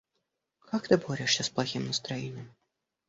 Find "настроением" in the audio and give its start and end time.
1.85-2.51